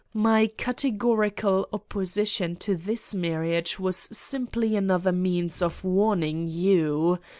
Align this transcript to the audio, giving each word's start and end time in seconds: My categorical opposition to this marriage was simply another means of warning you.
My 0.29 0.47
categorical 0.57 1.67
opposition 1.71 2.55
to 2.55 2.75
this 2.75 3.13
marriage 3.13 3.79
was 3.79 3.97
simply 4.11 4.75
another 4.75 5.11
means 5.11 5.61
of 5.61 5.83
warning 5.83 6.47
you. 6.49 7.19